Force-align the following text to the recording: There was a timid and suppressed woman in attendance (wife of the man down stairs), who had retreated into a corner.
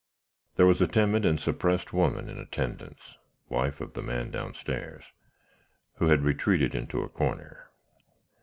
There 0.55 0.65
was 0.65 0.81
a 0.81 0.87
timid 0.87 1.25
and 1.25 1.39
suppressed 1.39 1.93
woman 1.93 2.27
in 2.27 2.39
attendance 2.39 3.19
(wife 3.49 3.79
of 3.79 3.93
the 3.93 4.01
man 4.01 4.31
down 4.31 4.55
stairs), 4.55 5.03
who 5.97 6.07
had 6.07 6.23
retreated 6.23 6.73
into 6.73 7.03
a 7.03 7.07
corner. 7.07 7.69